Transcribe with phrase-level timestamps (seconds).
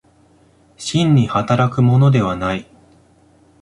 [0.77, 2.65] 真に働くものではない。